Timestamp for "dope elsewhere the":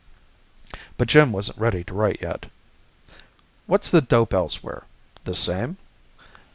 4.01-5.35